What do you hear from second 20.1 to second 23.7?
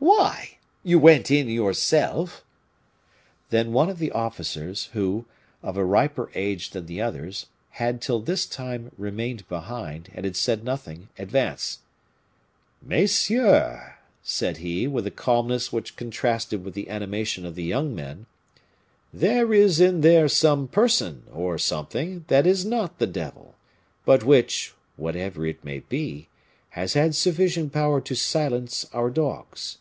some person, or something, that is not the devil;